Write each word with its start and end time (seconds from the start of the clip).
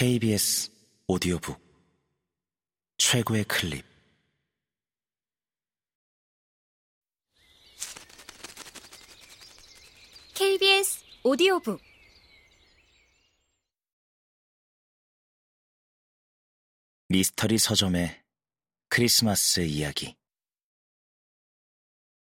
KBS 0.00 0.72
오디오북 1.08 1.60
최고의 2.96 3.44
클립. 3.44 3.84
KBS 10.32 11.04
오디오북. 11.22 11.82
미스터리 17.08 17.58
서점의 17.58 18.24
크리스마스 18.88 19.60
이야기. 19.60 20.16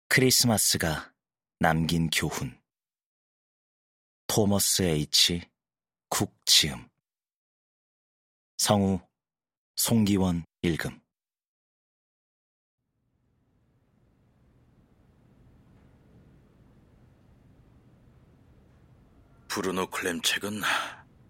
크리스마스가 0.08 1.14
남긴 1.60 2.10
교훈. 2.10 2.60
토머스 4.26 4.82
H. 4.82 5.42
쿡 6.08 6.34
지음 6.44 6.89
성우 8.60 9.00
송기원 9.76 10.44
읽음 10.60 11.00
브루노 19.48 19.86
클램 19.86 20.20
책은 20.20 20.60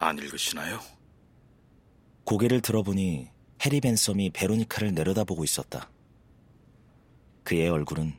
안 0.01 0.19
읽으시나요? 0.19 0.80
고개를 2.24 2.62
들어보니 2.62 3.29
해리 3.65 3.80
벤섬이 3.80 4.30
베로니카를 4.30 4.93
내려다보고 4.93 5.45
있었다. 5.45 5.88
그의 7.45 7.69
얼굴은 7.69 8.12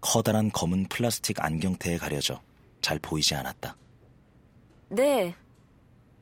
커다란 0.00 0.50
검은 0.50 0.88
플라스틱 0.88 1.44
안경테에 1.44 1.98
가려져 1.98 2.42
잘 2.80 2.98
보이지 2.98 3.34
않았다. 3.34 3.76
네, 4.88 5.34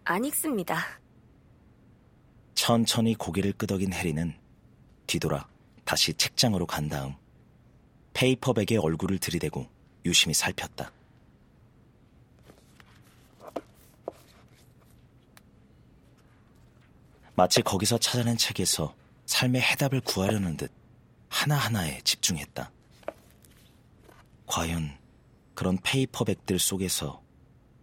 안 0.02 0.24
읽습니다. 0.24 1.05
천천히 2.56 3.14
고개를 3.14 3.52
끄덕인 3.52 3.92
해리는 3.92 4.34
뒤돌아 5.06 5.46
다시 5.84 6.12
책장으로 6.14 6.66
간 6.66 6.88
다음 6.88 7.14
페이퍼백에 8.14 8.78
얼굴을 8.78 9.18
들이대고 9.18 9.68
유심히 10.04 10.34
살폈다. 10.34 10.90
마치 17.34 17.60
거기서 17.60 17.98
찾아낸 17.98 18.38
책에서 18.38 18.96
삶의 19.26 19.60
해답을 19.60 20.00
구하려는 20.00 20.56
듯 20.56 20.72
하나하나에 21.28 22.00
집중했다. 22.02 22.72
과연 24.46 24.96
그런 25.54 25.78
페이퍼백들 25.82 26.58
속에서 26.58 27.22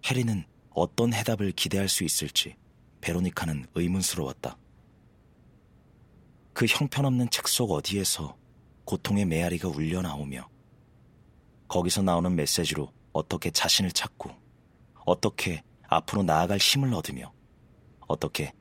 해리는 0.05 0.44
어떤 0.72 1.14
해답을 1.14 1.52
기대할 1.52 1.88
수 1.88 2.03
있을지 2.03 2.55
베로니카는 3.02 3.67
의문스러웠다. 3.76 4.58
그 6.54 6.66
형편없는 6.66 7.30
책 7.30 7.48
속 7.48 7.72
어디에서 7.72 8.38
고통의 8.86 9.26
메아리가 9.26 9.68
울려 9.68 10.02
나오며 10.02 10.48
거기서 11.68 12.02
나오는 12.02 12.36
메시지로 12.36 12.92
어떻게 13.12 13.50
자신을 13.50 13.92
찾고 13.92 14.32
어떻게 15.06 15.64
앞으로 15.88 16.23
나아갈 16.23 16.58
힘을 16.58 16.94
얻으며 16.94 17.34
어떻게 18.08 18.54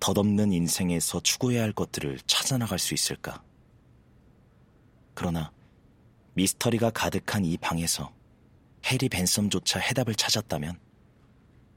덧없는 0.00 0.52
인생에서 0.52 1.20
추구해야 1.20 1.62
할 1.62 1.72
것들을 1.72 2.18
찾아나갈 2.26 2.78
수 2.78 2.94
있을까? 2.94 3.42
그러나 5.14 5.52
미스터리가 6.34 6.90
가득한 6.90 7.44
이 7.44 7.56
방에서 7.56 8.12
해리 8.84 9.08
벤섬조차 9.08 9.80
해답을 9.80 10.14
찾았다면 10.14 10.78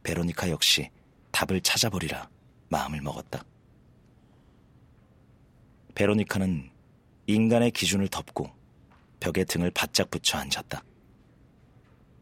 베로니카 0.04 0.50
역시 0.50 0.90
답을 1.32 1.62
찾아버리라 1.62 2.30
마음을 2.70 3.02
먹었다. 3.02 3.44
베로니카는 6.00 6.72
인간의 7.28 7.72
기준을 7.72 8.08
덮고 8.08 8.50
벽에 9.20 9.44
등을 9.44 9.70
바짝 9.70 10.10
붙여 10.10 10.38
앉았다. 10.38 10.82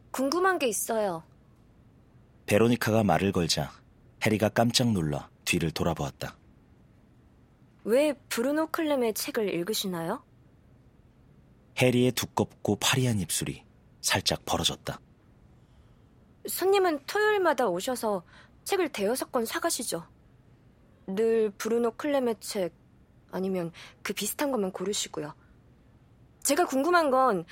궁금한 0.09 0.57
게 0.57 0.67
있어요. 0.67 1.21
베로니카가 2.47 3.03
말을 3.03 3.31
걸자 3.31 3.71
해리가 4.25 4.49
깜짝 4.49 4.91
놀라 4.91 5.29
뒤를 5.45 5.69
돌아보았다. 5.69 6.35
왜 7.83 8.13
브루노 8.29 8.71
클렘의 8.71 9.13
책을 9.13 9.53
읽으시나요? 9.53 10.23
해리의 11.79 12.13
두껍고 12.13 12.77
파리한 12.77 13.19
입술이 13.19 13.63
살짝 14.01 14.43
벌어졌다. 14.43 14.99
손님은 16.47 17.01
토요일마다 17.05 17.67
오셔서 17.67 18.23
책을 18.63 18.89
대여섯 18.89 19.31
권 19.31 19.45
사가시죠. 19.45 20.03
늘 21.05 21.51
브루노 21.51 21.91
클렘의 21.91 22.37
책 22.39 22.73
아니면 23.31 23.71
그 24.01 24.13
비슷한 24.13 24.51
것만 24.51 24.71
고르시고요. 24.71 25.33
제가 26.43 26.65
궁금한 26.65 27.11
건 27.11 27.45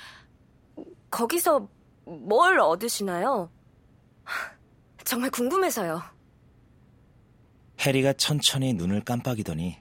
거기서 1.10 1.68
뭘 2.04 2.58
얻으시나요? 2.58 3.50
정말 5.04 5.30
궁금해서요. 5.30 6.02
해리가 7.80 8.14
천천히 8.14 8.72
눈을 8.72 9.04
깜빡이더니 9.04 9.76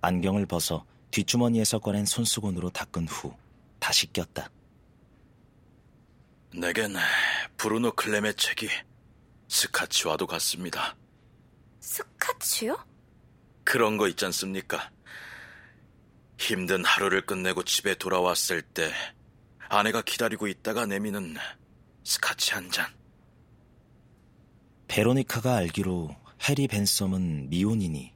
안경을 0.00 0.46
벗어 0.46 0.84
뒷주머니에서 1.10 1.78
꺼낸 1.78 2.04
손수건으로 2.04 2.70
닦은 2.70 3.08
후 3.08 3.34
다시 3.78 4.12
꼈다. 4.12 4.50
내겐 6.54 6.96
브루노 7.56 7.92
클램의 7.92 8.34
책이 8.34 8.68
스카치와도 9.48 10.26
같습니다. 10.26 10.96
스카치요? 11.80 12.76
그런 13.64 13.96
거 13.96 14.08
있지 14.08 14.24
않습니까? 14.26 14.90
힘든 16.38 16.84
하루를 16.84 17.26
끝내고 17.26 17.64
집에 17.64 17.94
돌아왔을 17.94 18.62
때 18.62 18.92
아내가 19.68 20.02
기다리고 20.02 20.46
있다가 20.46 20.86
내미는 20.86 21.36
스카치 22.04 22.54
한 22.54 22.70
잔. 22.70 22.86
베로니카가 24.86 25.56
알기로 25.56 26.14
해리 26.48 26.68
벤섬은 26.68 27.50
미혼이니 27.50 28.14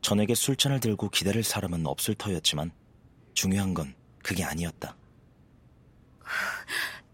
전에게 0.00 0.34
술잔을 0.34 0.80
들고 0.80 1.10
기다릴 1.10 1.42
사람은 1.42 1.86
없을 1.86 2.14
터였지만 2.14 2.70
중요한 3.34 3.74
건 3.74 3.94
그게 4.22 4.44
아니었다. 4.44 4.96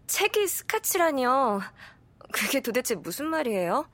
책이 0.07 0.47
스카치라뇨. 0.47 1.61
그게 2.31 2.61
도대체 2.61 2.95
무슨 2.95 3.25
말이에요? 3.25 3.89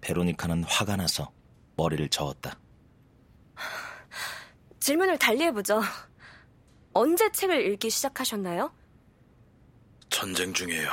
베로니카는 0.00 0.64
화가 0.64 0.96
나서 0.96 1.32
머리를 1.76 2.08
저었다. 2.08 2.58
질문을 4.88 5.18
달리 5.18 5.44
해보죠. 5.44 5.82
언제 6.94 7.30
책을 7.30 7.72
읽기 7.72 7.90
시작하셨나요? 7.90 8.72
전쟁 10.08 10.54
중이에요. 10.54 10.88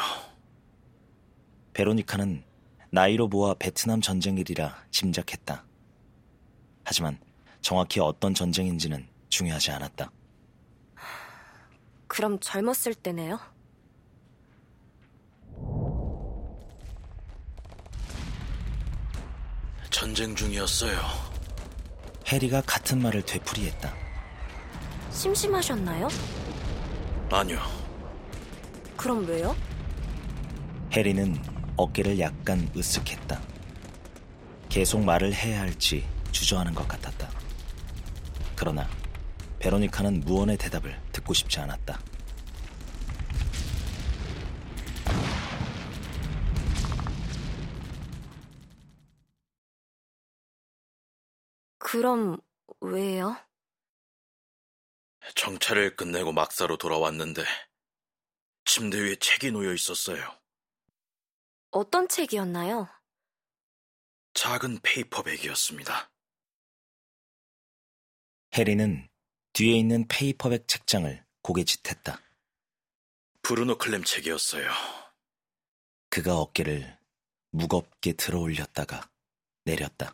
베로니카는 1.71 2.43
나이로 2.89 3.29
보아 3.29 3.53
베트남 3.53 4.01
전쟁일이라 4.01 4.87
짐작했다. 4.91 5.63
하지만 6.83 7.17
정확히 7.61 8.01
어떤 8.01 8.33
전쟁인지는 8.33 9.07
중요하지 9.29 9.71
않았다. 9.71 10.11
그럼 12.07 12.37
젊었을 12.41 12.95
때네요. 12.95 13.39
전쟁 19.89 20.35
중이었어요. 20.35 21.34
해리가 22.27 22.61
같은 22.61 23.01
말을 23.01 23.21
되풀이했다. 23.23 23.93
심심하셨나요? 25.11 26.07
아니요. 27.31 27.59
그럼 28.97 29.25
왜요? 29.27 29.55
해리는 30.91 31.37
어깨를 31.77 32.19
약간 32.19 32.69
으쓱했다. 32.73 33.39
계속 34.69 35.03
말을 35.03 35.33
해야 35.33 35.61
할지 35.61 36.05
주저하는 36.31 36.73
것 36.73 36.87
같았다. 36.87 37.29
그러나 38.55 38.87
베로니카는 39.59 40.21
무언의 40.21 40.57
대답을 40.57 40.99
듣고 41.11 41.33
싶지 41.33 41.59
않았다. 41.59 41.99
그럼 51.95 52.37
왜요? 52.81 53.37
정찰을 55.33 55.95
끝내고 55.95 56.33
막사로 56.33 56.77
돌아왔는데 56.77 57.41
침대 58.65 58.99
위에 58.99 59.15
책이 59.15 59.51
놓여 59.51 59.73
있었어요. 59.73 60.37
어떤 61.71 62.09
책이었나요? 62.09 62.89
작은 64.33 64.79
페이퍼백이었습니다. 64.83 66.11
해리는 68.55 69.09
뒤에 69.53 69.77
있는 69.77 70.05
페이퍼백 70.09 70.67
책장을 70.67 71.25
고개 71.41 71.63
짓했다. 71.63 72.19
브루노 73.41 73.77
클램 73.77 74.03
책이었어요. 74.03 74.69
그가 76.09 76.39
어깨를 76.39 76.99
무겁게 77.51 78.11
들어 78.11 78.41
올렸다가 78.41 79.09
내렸다. 79.63 80.13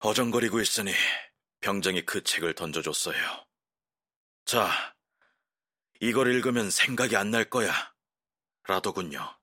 어정거리고 0.00 0.60
있으니 0.60 0.92
병정이 1.60 2.04
그 2.06 2.22
책을 2.22 2.54
던져줬어요. 2.54 3.16
자, 4.46 4.94
이걸 6.00 6.34
읽으면 6.34 6.70
생각이 6.70 7.16
안 7.16 7.30
날 7.30 7.48
거야. 7.50 7.72
라더군요. 8.66 9.38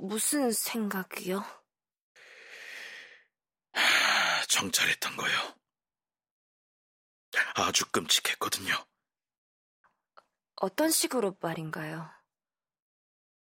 무슨 0.00 0.50
생각이요? 0.52 1.44
정찰했던 4.48 5.16
거요. 5.16 5.58
아주 7.54 7.84
끔찍했거든요. 7.90 8.74
어떤 10.56 10.90
식으로 10.90 11.36
말인가요? 11.40 12.10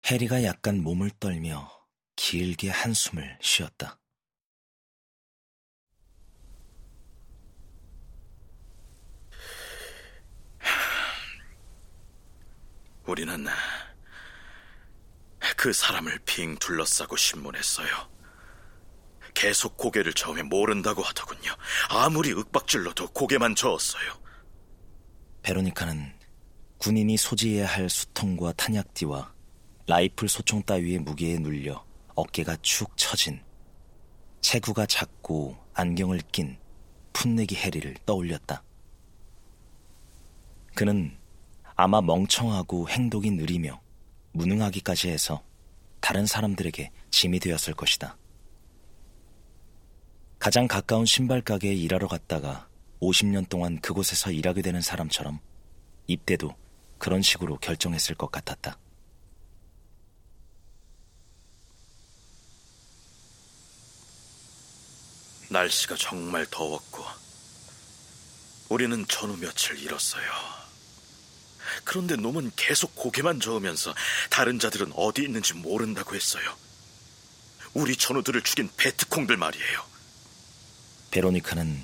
해리가 0.06 0.44
약간 0.44 0.82
몸을 0.84 1.10
떨며 1.20 1.70
길게 2.16 2.70
한숨을 2.70 3.40
쉬었다. 3.42 4.00
우리는 13.06 13.46
그 15.58 15.74
사람을 15.74 16.20
빙 16.26 16.56
둘러싸고 16.58 17.16
신문했어요. 17.18 17.88
계속 19.34 19.78
고개를 19.78 20.14
저으며 20.14 20.44
모른다고 20.44 21.02
하더군요. 21.02 21.52
아무리 21.90 22.32
윽박질러도 22.32 23.10
고개만 23.12 23.56
저었어요. 23.56 24.22
베로니카는 25.42 26.14
군인이 26.78 27.18
소지해야 27.18 27.68
할 27.68 27.90
수통과 27.90 28.52
탄약띠와 28.54 29.34
라이플 29.88 30.30
소총 30.30 30.64
따위의 30.64 31.00
무게에 31.00 31.38
눌려 31.38 31.86
어깨가 32.16 32.58
축 32.62 32.96
처진 32.98 33.44
체구가 34.42 34.86
작고 34.86 35.58
안경을 35.74 36.22
낀 36.32 36.60
풋내기 37.14 37.56
해리를 37.56 37.96
떠올렸다. 38.06 38.64
그는 40.76 41.18
아마 41.84 42.00
멍청하고 42.00 42.90
행동이 42.90 43.32
느리며 43.32 43.82
무능하기까지 44.34 45.10
해서 45.10 45.42
다른 46.00 46.28
사람들에게 46.28 46.92
짐이 47.10 47.40
되었을 47.40 47.74
것이다. 47.74 48.20
가장 50.38 50.68
가까운 50.68 51.08
신발 51.08 51.42
가게에 51.42 51.74
일하러 51.74 52.08
갔다가 52.08 52.70
50년 53.02 53.50
동안 53.50 53.82
그곳에서 53.82 54.30
일하게 54.30 54.62
되는 54.62 54.80
사람처럼 54.80 55.40
입대도 56.06 56.56
그런 57.00 57.24
식으로 57.24 57.58
결정했을 57.58 58.14
것 58.14 58.30
같았다. 58.32 58.78
날씨가 65.50 65.96
정말 65.96 66.46
더웠고 66.46 67.04
우리는 68.70 69.04
전후 69.08 69.36
며칠 69.38 69.80
잃었어요. 69.80 70.71
그런데 71.84 72.16
놈은 72.16 72.52
계속 72.56 72.96
고개만 72.96 73.40
저으면서 73.40 73.94
다른 74.30 74.60
자들은 74.60 74.94
어디 74.96 75.24
있는지 75.24 75.54
모른다고 75.54 76.16
했어요. 76.16 76.56
우리 77.74 77.96
전우들을 77.96 78.42
죽인 78.42 78.70
베트콩들 78.78 79.38
말이에요. 79.38 79.84
베로니카는 81.12 81.84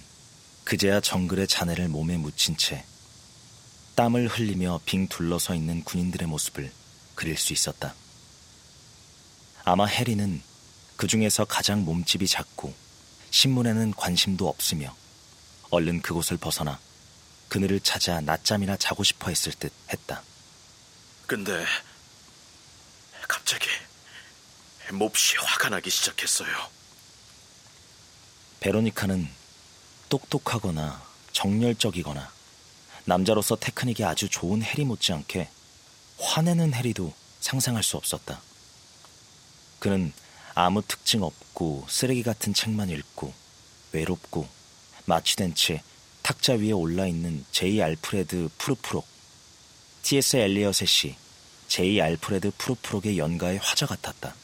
그제야 0.63 0.99
정글의 0.99 1.47
잔해를 1.47 1.87
몸에 1.87 2.17
묻힌 2.17 2.57
채 2.57 2.83
땀을 3.95 4.27
흘리며 4.27 4.81
빙 4.85 5.07
둘러서 5.07 5.55
있는 5.55 5.83
군인들의 5.83 6.27
모습을 6.27 6.71
그릴 7.15 7.37
수 7.37 7.53
있었다. 7.53 7.95
아마 9.63 9.85
해리는 9.85 10.41
그 10.97 11.07
중에서 11.07 11.45
가장 11.45 11.83
몸집이 11.83 12.27
작고 12.27 12.73
신문에는 13.31 13.93
관심도 13.95 14.47
없으며 14.47 14.95
얼른 15.69 16.01
그곳을 16.01 16.37
벗어나 16.37 16.79
그늘을 17.49 17.79
찾아 17.79 18.19
낮잠이나 18.21 18.77
자고 18.77 19.03
싶어 19.03 19.29
했을 19.29 19.53
듯 19.53 19.71
했다. 19.89 20.21
근데 21.25 21.65
갑자기 23.27 23.65
몹시 24.91 25.37
화가 25.37 25.69
나기 25.69 25.89
시작했어요. 25.89 26.49
베로니카는 28.59 29.29
똑똑하거나 30.09 31.01
정열적이거나 31.33 32.31
남자로서 33.05 33.55
테크닉이 33.55 34.03
아주 34.03 34.29
좋은 34.29 34.61
해리 34.61 34.83
못지않게 34.85 35.49
화내는 36.19 36.73
해리도 36.73 37.13
상상할 37.39 37.83
수 37.83 37.97
없었다. 37.97 38.41
그는 39.79 40.11
아무 40.55 40.81
특징 40.81 41.21
없고 41.23 41.85
쓰레기 41.89 42.23
같은 42.23 42.53
책만 42.53 42.89
읽고 42.89 43.33
외롭고 43.91 44.49
마취된 45.05 45.53
채 45.55 45.83
탁자 46.27 46.55
위에 46.55 46.73
올라 46.73 47.07
있는 47.07 47.45
제이 47.53 47.81
알프레드 47.81 48.49
프루프록 48.57 49.07
T.S. 50.03 50.35
엘리엇의 50.35 50.85
시 50.85 51.15
제이 51.69 52.01
알프레드 52.01 52.51
프루프록의 52.57 53.17
연가의 53.17 53.59
화자 53.59 53.85
같았다. 53.85 54.35